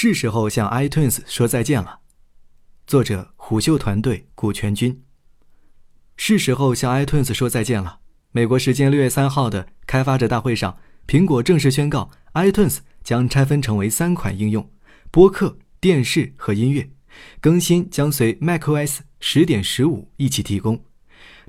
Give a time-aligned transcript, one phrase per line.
[0.00, 1.98] 是时候向 iTunes 说再见了。
[2.86, 5.02] 作者：虎嗅团队古全军。
[6.16, 7.98] 是时候向 iTunes 说再见了。
[8.30, 14.70] 美国时间六月三号的开发者大会上，苹果正式宣告，iTunes 将拆分成为三款应用：
[15.10, 16.90] 播客、电视和音乐。
[17.40, 20.84] 更新将随 macOS 十点十五一起提供。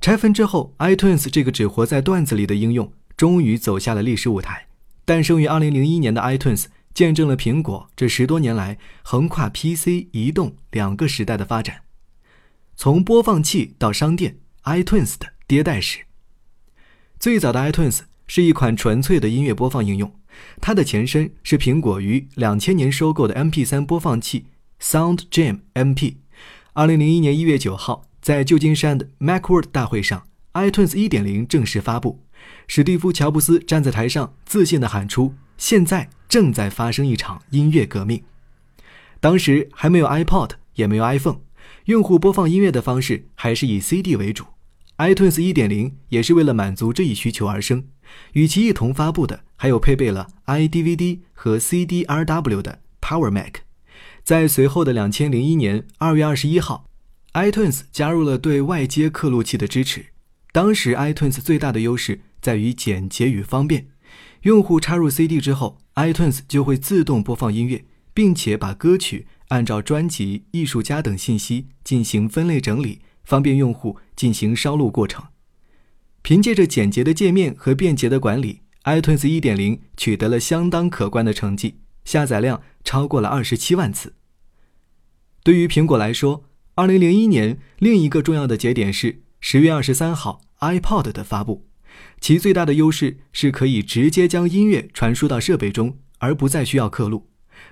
[0.00, 4.68] 拆分之后，iTunes 这个只活在段子里的应用，终于走下了历史舞台。
[5.04, 6.64] 诞生于二零零一年的 iTunes。
[6.94, 11.82] 见证了苹果这十多年来横跨 PC、移动两个时代的发展，
[12.76, 16.00] 从播放器到商店，iTunes 的迭代史。
[17.18, 20.12] 最早的 iTunes 是一款纯粹的音乐播放应用，
[20.60, 24.46] 它的前身是苹果于两千年收购的 MP3 播放器
[24.80, 26.16] SoundJam MP。
[26.74, 32.24] 二零零一年一月九号，在旧金山的 MacWorld 大会上，iTunes 一点零正式发布，
[32.68, 38.22] 史蒂夫·乔布斯站在台上，自信地喊出：“现在。”正在发生一场音乐革命。
[39.18, 41.40] 当时还没有 iPod，也没有 iPhone，
[41.86, 44.44] 用户播放音乐的方式还是以 CD 为主。
[44.98, 47.86] iTunes 1.0也是为了满足这一需求而生。
[48.34, 53.62] 与其一同发布的，还有配备了 iDVD 和 CDRW 的 Power Mac。
[54.22, 56.90] 在随后的2001年2月21号
[57.32, 60.04] ，iTunes 加入了对外接刻录器的支持。
[60.52, 63.86] 当时 iTunes 最大的优势在于简洁与方便。
[64.42, 75.24] 用户插入 CD 之后，iTunes 就会自动播放音乐，并且把歌曲按照专辑、艺术家等信息进行分类整理，方便用户进行烧录过程。
[76.22, 84.14] 凭借着简洁的界面和便捷的管理，iTunes 1.0取得了相当可观的成绩，下载量超过了27万次。
[85.42, 86.44] 对于苹果来说
[86.76, 91.67] ，2001年另一个重要的节点是10月23号 iPod 的发布。
[92.20, 97.28] 其最大的优势是可以直接将音乐传输到设备中，而不再需要刻录。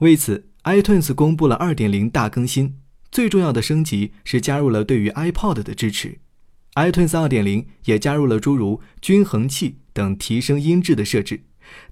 [0.00, 2.76] 为此，iTunes 公布了2.0大更新。
[3.10, 6.18] 最重要的升级是加入了对于 iPod 的支持。
[6.74, 11.42] iTunes 2.0也加入了诸如均衡器等提升音质的设置。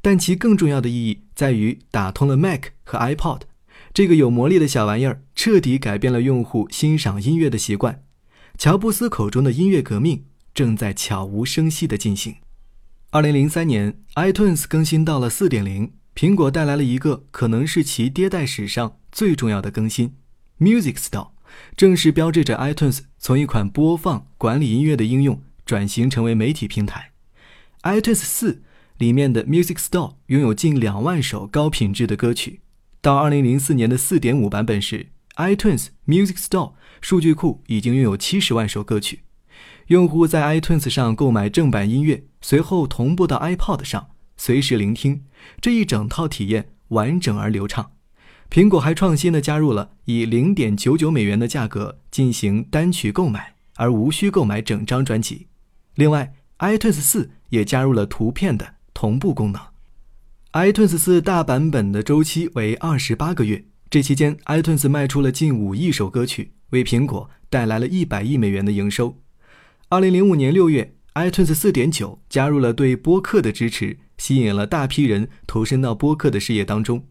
[0.00, 3.42] 但其更重要的意义在于打通了 Mac 和 iPod
[3.94, 8.02] 这个有魔力的小玩意儿，彻底改变了用户欣赏音乐的习惯。
[8.56, 10.24] 乔布斯口中的音乐革命。
[10.58, 12.34] 正在悄无声息地进行。
[13.10, 20.16] 二零零三年，iTunes 更新到了四点零，苹果带来了一个可能是其迭代史上最重要的更新
[20.58, 21.28] ，Music Store，
[21.76, 27.12] 正式标志着 iTunes 从一款播放管理音乐的应用转型成为媒体平台。
[27.84, 28.64] iTunes 四
[28.96, 32.62] 里面的 Music Store 拥有近两万首高品质的歌曲。
[33.00, 39.20] 到二零零四年的四点五版本时，iTunes Music Store 数据库已经拥有七十万首歌曲。
[39.88, 45.22] 用户在 iTunes 上购买正版音乐，随后同步到 iPod 上，随时聆听，
[45.62, 47.92] 这一整套体验完整而流畅。
[48.50, 55.46] 苹果还创新的加入了以零点九九美元的价格进行单曲购买，而无需购买整张专辑。
[55.94, 59.62] 另外，iTunes 四也加入了图片的同步功能。
[60.52, 69.16] iTunes 四大版本的周期为二十八个月，这期间 iTunes 卖出了近五亿首歌曲，为苹果带来了一百亿美元的营收。
[69.90, 77.06] 二零零五年六月，iTunes 四点九加入了对播客的支持，吸引了大批人投身到播客的事业当中。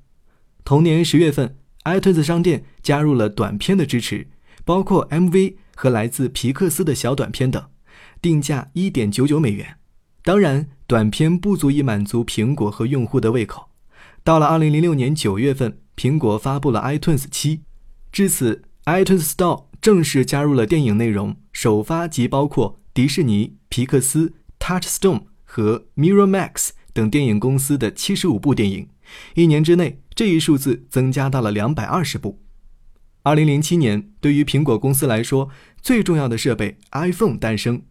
[0.63, 4.27] 同年十月份，iTunes 商店加入了短片的支持，
[4.63, 7.65] 包括 MV 和来自皮克斯的小短片等，
[8.21, 9.77] 定价一点九九美元。
[10.21, 13.71] 当然，短片不足以满足苹果和用户的胃口。
[14.23, 17.63] 到了二零零六年九月份，苹果发布了 iTunes 七，
[18.11, 19.66] 至此，iTunes Store。
[19.87, 28.89] 正式加入了电影内容，首发即包括迪士尼、皮克斯、Touchstone 和 Miramax 等电影公司的七十五部电影。
[29.35, 32.41] 一年之内，这一数字增加到了两百二十部。
[33.23, 35.47] 二零零七年，对于苹果公司来说，
[35.81, 37.83] 最重要的设备 iPhone 诞生。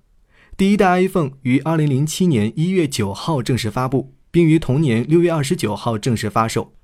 [0.55, 6.75] 第一代 iPhone 于二零零七年一月九号正式发布，并于同年六月二十九号正式发售。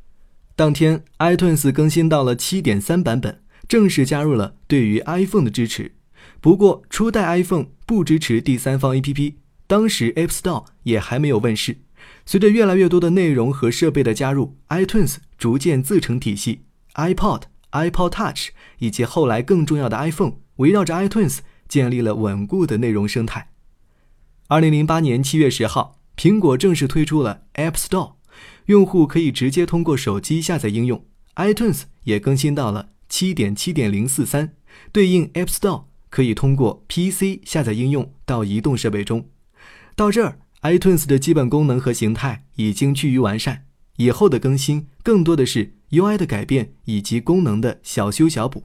[0.56, 3.41] 当天，iTunes 更新到了七点三版本。
[3.72, 5.94] 正式加入了对于 iPhone 的支持，
[6.42, 9.36] 不过初代 iPhone 不支持第三方 APP，
[9.66, 11.78] 当时 App Store 也还没有问世。
[12.26, 16.64] 随着越来越多的内容和设备的加入，iTunes 逐渐自成体系
[16.96, 18.48] ，iPod、iPod Touch
[18.78, 23.52] 以及后来更重要的 iPhone 围绕着 iTunes 建立了稳固的内容生态。
[24.48, 28.16] 二零零八年七月十号，苹果正式推出了 App Store，
[28.66, 32.90] 用户可以直接通过手机下载应用，iTunes 也更新到了。
[33.12, 34.54] 七点七点零四三，
[34.90, 39.28] 对应 App Store 可以通过 PC 下载应用到移动设备中。
[39.94, 43.66] 到这儿，iTunes 的基本功能和形态已经趋于完善。
[43.98, 48.64] 以后的更新更多的是 UI 的改变以及功能的小修小补。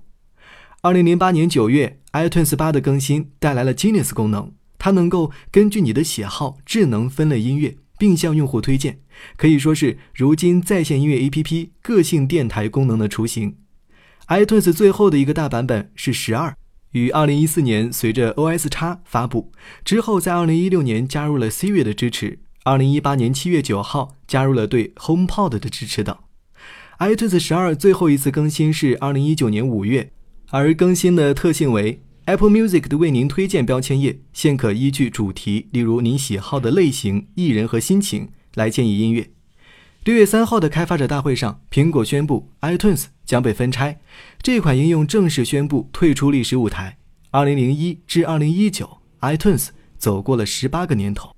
[0.81, 9.01] 二零零八年九月，iTunes 八的更新带来了 Genius 功能，它能够根据你的喜好智能分类音乐，并向用户推荐，
[9.35, 13.57] 可以说是如今在线音乐 APP 个性电台功能的雏形。
[14.27, 16.53] iTunes 最后的一个大版本是十二，
[16.91, 19.53] 于二零一四年随着 OS X 发布
[19.85, 26.13] 之后，在二零一六年加入了 Siri 的支持，二零一八年七月九号加入了对 HomePod 的支持等。
[26.99, 30.11] iTunes 十二最后一次更新是二零一九年五月。
[30.49, 39.36] 而更新的特性为 Apple Music 的为您推荐标签页，现可依据主题，例如您喜好的类型、艺人和心情来建议音乐。
[40.07, 43.99] 六月三号的开发者大会上，苹果宣布 iTunes 将被分拆，
[44.41, 46.97] 这款应用正式宣布退出历史舞台。
[47.31, 49.67] 二零零一至二零一九，iTunes
[49.97, 51.35] 走过了十八个年头。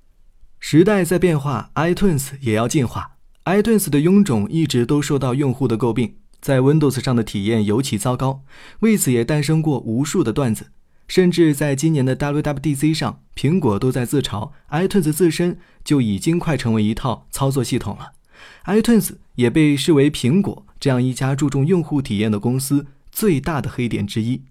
[0.60, 3.16] 时代在变化，iTunes 也要进化。
[3.46, 6.14] iTunes 的臃肿一直都受到用户的诟病。
[6.40, 8.44] 在 Windows 上的体验尤其糟糕，
[8.82, 10.70] 为此也诞生过无数的段子。
[11.08, 18.12] 甚至在今年的 WWDC 上，苹果都在自嘲 iTunes 自身就已经快成为一套操作系统了。
[18.64, 24.42] iTunes 也被视为苹果这样一家注重用户体验的公司最大的黑点之一。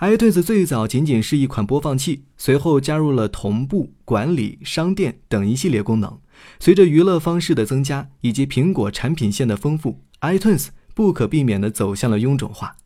[0.00, 6.18] iTunes 最早仅仅是一款播放器，随后加入了同步、管理、商店等一系列功能。
[6.58, 10.68] 随着娱乐方式的增加以及苹果产品线的丰富，iTunes。
[10.96, 12.78] 不可避免地走向了臃肿化。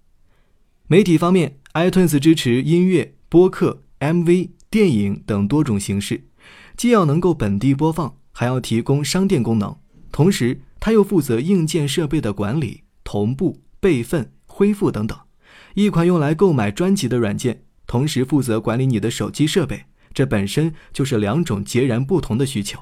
[0.88, 6.24] 媒体方面，iTunes 支持音乐、播客、MV、电影等多种形式，
[6.76, 9.76] 既要能够本地播放，还要提供商店功能。
[10.12, 15.18] 同时，它又负责硬件设备的管理、同步、备份、恢复等等。
[15.74, 22.80] 一款用来购买专辑的软件，同时负责管理你的手机设备，这本身就是两种截然不同的需求。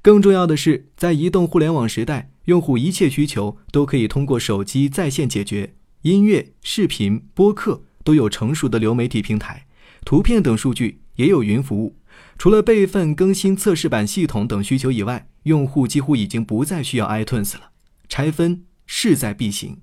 [0.00, 2.30] 更重要的是，在移动互联网时代。
[2.48, 9.66] 用户一切需求都可以通过手机在线解决，音乐、视频、播客都有成熟的流媒体平台，
[10.02, 11.97] 图片等数据也有云服务。
[12.38, 17.70] 除了备份、更新测试版系统等需求以外，用户几乎已经不再需要 iTunes 了。
[18.08, 19.78] 拆分势在必行。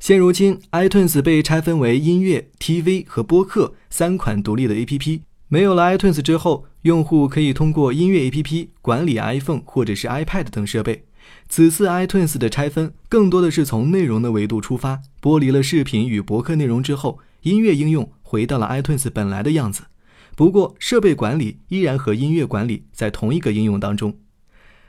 [0.00, 5.20] 现如今，iTunes 被拆分为音乐、TV 和播客三款独立的 APP。
[5.46, 11.04] 没有了 iTunes 之后，用户可以通过音乐 APP 管理 iPhone 或者是 iPad 等设备。
[11.48, 19.84] 此次 iTunes 的拆分更多的是从内容的维度出发，剥离了视频与博客内容之后，音乐应用回到了 iTunes 本来的样子。
[20.36, 24.18] 不过，设备管理依然和音乐管理在同一个应用当中。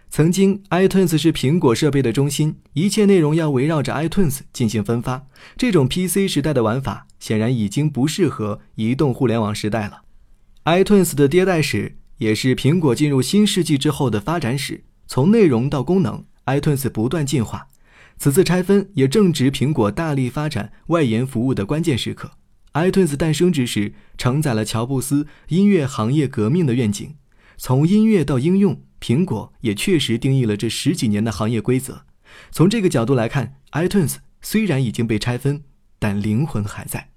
[0.09, 5.27] 曾经，iTunes 是苹果设备的中心，一切内容要围绕着 iTunes 进行分发。
[5.57, 10.03] 这种 PC 时代的玩法显然已经不适合移动互联网时代了。
[10.65, 14.86] iTunes 的迭代史也是苹果进入新世纪之后的发展史。
[15.07, 17.68] 从内容到功能，iTunes 不断进化。
[18.18, 22.31] 此次拆分也正值苹果大力发展外延服务的关键时刻。
[22.75, 27.16] iTunes 诞生之时，承载了乔布斯音乐行业革命的愿景。
[27.57, 32.06] 从音乐到应用，苹果也确实定义了这十几年的行业规则。
[32.51, 35.63] 从这个角度来看，iTunes 虽然已经被拆分，
[35.98, 37.12] 但灵魂还在。